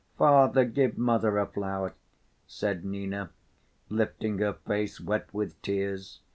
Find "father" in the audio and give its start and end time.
0.17-0.65